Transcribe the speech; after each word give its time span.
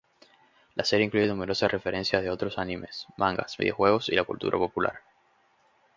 La 0.73 0.83
serie 0.83 1.05
incluye 1.05 1.27
numerosas 1.27 1.71
referencias 1.71 2.23
de 2.23 2.31
otros 2.31 2.57
animes, 2.57 3.05
mangas, 3.17 3.55
videojuegos 3.57 4.09
y 4.09 4.15
la 4.15 4.23
cultura 4.23 4.57
popular. 4.57 5.01